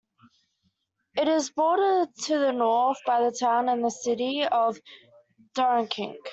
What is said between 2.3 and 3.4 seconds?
the north by the